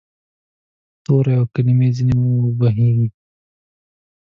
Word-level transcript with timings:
تورې 1.03 1.33
او 1.39 1.45
کلمې 1.53 1.87
ځیني 1.95 2.15
وبهیږې 2.19 3.07